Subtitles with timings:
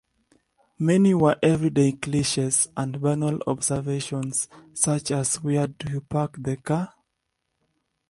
[0.79, 6.95] Many were everyday cliches and banal observations, such as Where'd you park the car?